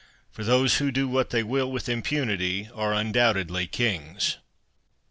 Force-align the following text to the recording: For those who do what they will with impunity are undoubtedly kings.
For 0.31 0.43
those 0.43 0.77
who 0.79 0.89
do 0.89 1.07
what 1.07 1.29
they 1.29 1.43
will 1.43 1.71
with 1.71 1.87
impunity 1.87 2.67
are 2.73 2.91
undoubtedly 2.91 3.67
kings. 3.67 4.37